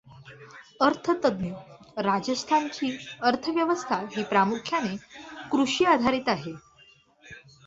[0.81, 2.89] अर्थतंत्र राजस्थान ची
[3.23, 4.97] अर्थव्यवस्था ही प्रामुख्याने
[5.51, 6.53] कृषीआधारित आहे.